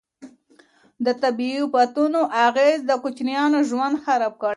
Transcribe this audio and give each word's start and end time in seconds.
د 1.05 1.07
طبیعي 1.23 1.59
افتونو 1.67 2.19
اغیز 2.47 2.79
د 2.85 2.91
کوچیانو 3.03 3.59
ژوند 3.69 3.95
خراب 4.03 4.33
کړی. 4.41 4.49